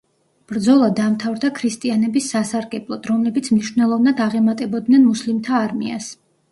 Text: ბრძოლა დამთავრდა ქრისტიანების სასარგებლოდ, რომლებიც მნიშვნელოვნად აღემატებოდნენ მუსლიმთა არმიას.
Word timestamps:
ბრძოლა 0.51 0.87
დამთავრდა 0.99 1.51
ქრისტიანების 1.59 2.31
სასარგებლოდ, 2.35 3.07
რომლებიც 3.13 3.53
მნიშვნელოვნად 3.57 4.27
აღემატებოდნენ 4.31 5.11
მუსლიმთა 5.13 5.63
არმიას. 5.67 6.15